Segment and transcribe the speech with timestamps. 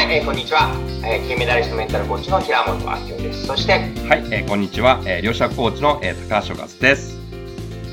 [0.00, 3.44] はい、えー、こんにちは、えー、金メダリストメンタルコーチの平本明夫です。
[3.44, 3.82] そして、はい、
[4.32, 7.18] えー、こんにちは、えー、両者コーチの、えー、高橋和です。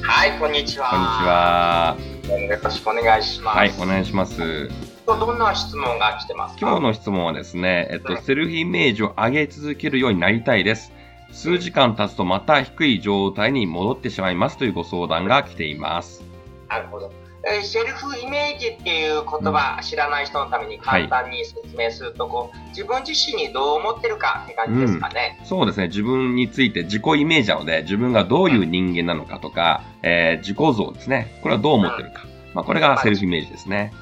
[0.03, 0.89] はい、こんにちは。
[0.89, 2.47] こんにちは。
[2.47, 3.57] よろしくお願いします。
[3.57, 4.69] はい、お願いします。
[5.05, 10.93] どんな質問が来てます今日の質問はですね、えっと、セルフイメージを上げ続けるようになりたいです。
[11.33, 16.23] 数時間経つとまた低い状態に戻ってしまいますというご相談が来ています。
[16.69, 17.11] なるほど。
[17.43, 25.87] えセルフイメージっていう言葉、うん、知らない人のために簡単に説明すると、こう、自分自身にどう思ってるかって感じですかね、うん、そうですね。
[25.87, 31.39] 自分について自己イメージなので、自分がどういう人間なのかとか、えー、自己像ですね。
[31.43, 32.25] これはどう思ってるか。
[32.53, 33.93] まあ、これがセルフイメージですね。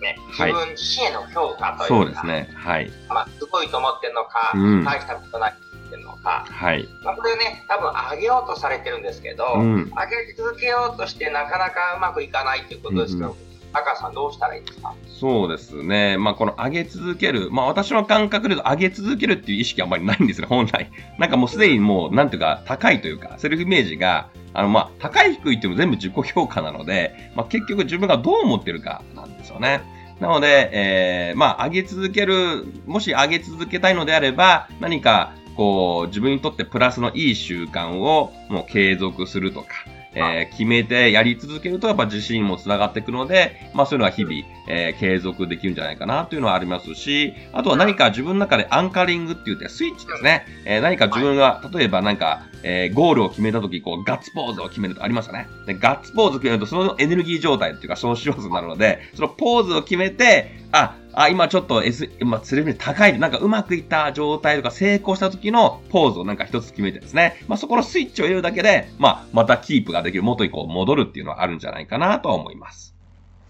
[0.00, 2.48] ね、自分自身への評価というか、そうですね。
[2.54, 2.90] はい。
[3.08, 5.54] まあ、すごいと思ってるのか、うん、大したことない
[5.94, 6.88] ってるのか、はい。
[7.04, 13.44] まあ、これね、多分上げようとされてるんですけど、うん、上げ続けようとしてなかなかうまくいかないっていうことですけど、うんうん
[13.76, 14.94] 赤さんどうしたらいいですか？
[15.08, 16.16] そうですね。
[16.16, 17.50] まあ、この上げ続ける。
[17.50, 20.92] まあ、私の感覚で上げ続けるっていう意識あんまりないんですよ、本来。
[21.18, 29.82] なんかもうすでにもう、なんていうか、高いというか、セルフイメージが、あの、まあ、高い低いっていうのも全部自己評価なので、まあ、結局自分がどう思ってるかなんですよね。
[30.20, 39.68] なので、えー、まあ、上げ続ける、もし上げ続けたいのであれば、何か、こう、自分にとってプラスのいい習慣をもう継続するとか、
[40.14, 44.34] えー、決めてやり続けるとやっぱ自信にもつながっていくので、まあそういうのは日々、
[44.68, 50.46] えー、継続できるんじゃないかなというのはありますし、あとは何か自分の中でアンカリングって言ってスイッチですね。
[50.64, 55.46] えー、何か自分が、例えばなんか、えー、ゴールを決めたとき、こう、ガッツポーズを決めるとありますよね。
[55.66, 67.36] で、ガッツポーズを決めると、そのエネルギー状態っていうか、消費要素になるので、そのポーズを決めて、あ、あ、今ちょっと S、まあ、セレブ高い、なんかうまくいった状態とか成功した時のポーズをなんか一つ決めてですね。
[67.48, 72.94] まあ、そこのスイッチを入れるだけで、まあ、またキープができる、元にこう戻るっていうのはあるんじゃないかなとは思います。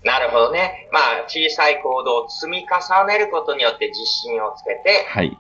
[0.03, 0.89] なるほどね。
[0.93, 5.39] まあ、小さい行動を積み重ねることによって自信をつけて、はい。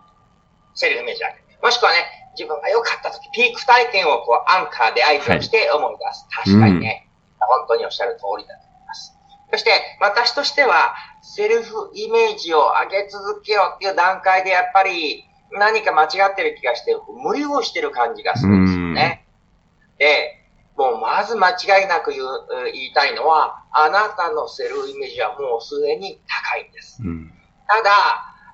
[0.74, 1.44] セルフイメージ上げる。
[1.62, 6.26] もしくはね、自分が良かった時、ピーク体験をこうアンカーで相手をして思い出す。
[6.30, 7.08] はい、確かにね、
[7.40, 9.16] うん、本当におっしゃる通りだと思います。
[9.52, 19.26] そして、私としては、セルフイメージを上げ続けようっていう段階でやっぱり何か間違ってる気がして、無理をしてる感じがするんですよね。
[19.98, 20.40] で、
[20.76, 22.26] もうまず間違いなく言う
[22.72, 27.00] 言いたいのは、あなたのセルフイメージはもうすでに高いんです。
[27.04, 27.32] うん、
[27.68, 27.90] ただ、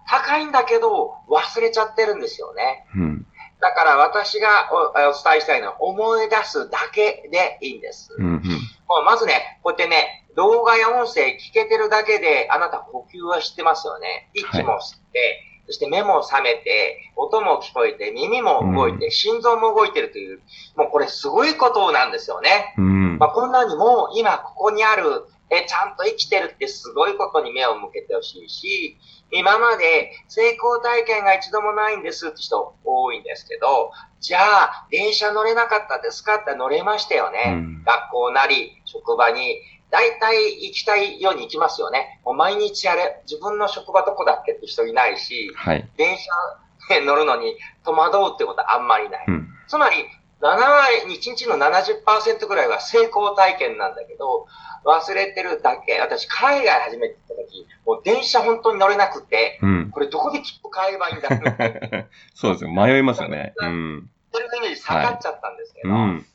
[0.06, 2.86] 高いんだけど忘れちゃってるんですよね。
[2.94, 3.26] うん、
[3.60, 8.14] だから私がお伝えしたいのは思い出すだけでいいんです。
[8.18, 8.40] うんうん、も
[9.02, 14.30] うまずね、こうやってね、動画や音声聞けてるだけで、あなた呼吸は知ってますよね。
[14.34, 20.40] 息も吸って、はい、そして目も覚めて、音も聞こえて、耳も動いて、うん、心臓も動いてるという、
[20.76, 22.74] もうこれすごいことなんですよね。
[22.78, 28.98] うん、まあ、こんなにも今ここにある、え、ちゃんと生きてるってすごいことに目を向けてほしいし、
[29.32, 37.42] 今まで成功体験が一度もないんですって人多いんですけど、じゃあ、電車乗れなかったですかって乗れましたよね。
[37.46, 42.20] うん、学校なり、職場に大体行きたいように行きますよね。
[42.24, 46.30] もう毎日あれ、自分の職場どこだっけって人いないし、はい、電車
[47.04, 49.24] 乗るのに戸惑うってことはあんまりない。
[49.28, 50.06] うん、つまり、
[50.40, 54.46] 7割、1日の70%ぐらいは成功体験なんだけど、
[54.84, 56.00] 忘れてるだけ。
[56.00, 61.36] 私、海外初めて行った時、もう電車本当に乗れなくて、うん、これどこで切符買えばいいんだろ
[62.00, 62.70] う そうですよ。
[62.70, 63.52] 迷いますよね。
[63.56, 64.10] うん。
[64.32, 66.26] それイメージ下がっちゃったんですけど、はいうん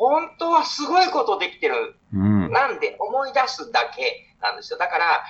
[0.00, 1.94] 本当はすごいことできてる。
[2.12, 4.78] うん、なんで思い出すだけなんですよ。
[4.78, 5.24] だから、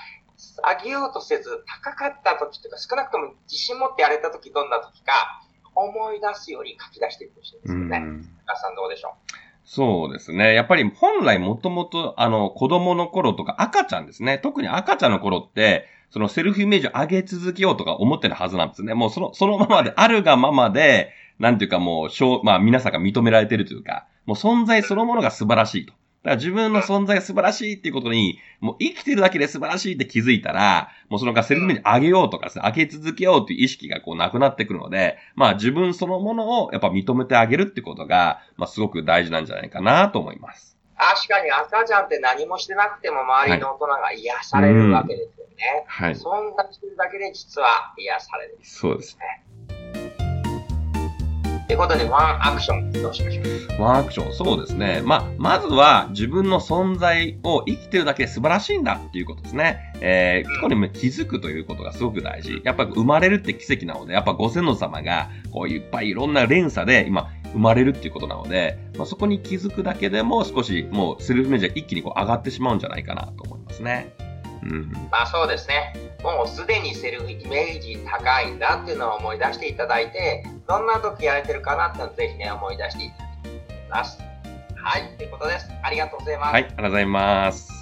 [0.78, 5.42] 上げようとせず、高かった時とか、少なくとも自信持ってやれた時どんな時か、
[5.80, 7.98] 思い出すように書き出していってほしいんですよね。
[8.00, 9.32] 皆さんどうでしょう？
[9.64, 10.54] そうですね。
[10.54, 14.38] やっぱり本来もともと、あの、子供の頃とか赤ちゃんですね。
[14.38, 18.94] 特に赤ちゃんの頃って、そのセルフイメージを上げ続けようとか思ってるはずなんですね。
[18.94, 25.94] もうその、そのままであるがままで、なんていうかもう、しょう、まあ皆さんが認められてるというか、もう存在そのものが素晴らしいと。
[26.22, 40.76] だから自分の存在が素晴らしいっていうことに、もう生きてるだけで素晴らしいって気づいたら、もうそのかセルフに上げようとか上げ続けようっていう意識がこうなくなってくるので、まあ自分そのものをやっぱ認めてあげるってことが、まあすごく大事なんじゃないかなと思います。
[41.00, 45.84] 確かに赤ちゃんって何もしてなくても周りの大人が癒されるわけですよね。
[45.86, 46.14] はい。
[46.14, 48.58] そんなしてるだけで実は癒される。
[48.62, 49.42] そうですね。
[51.70, 53.42] ということで、ワンアクション、どうしましょ
[53.78, 53.80] う？
[53.80, 55.02] ワンアクション、そうですね。
[55.04, 59.94] まあ、まずは自分の存在を生きてるだけで素晴らしいんだっていうことですね。
[60.00, 62.60] えー、ここに気づくということがすごく大事。
[62.64, 74.12] やっぱ生まれるって奇跡なので、やっぱご先祖様が、こういっぱいいろんな連鎖で今、生まれるっていうことなので、まあ、そこに気づくだけでも少しもうセルフイメージが一気にこう上がってしまうんじゃないかなと思いますね。
[74.62, 74.92] うん。
[75.10, 75.94] まあそうですね。
[76.22, 84.18] もうすでにセルフイメージ高いんだっていうのを思い出していただいて、どんな時やれてるかなっていうのをぜひね、思い出していただきます。
[84.76, 85.66] はい、ということです。
[85.82, 86.52] ありがとうございます。
[86.52, 87.79] はい、ありがとうございます。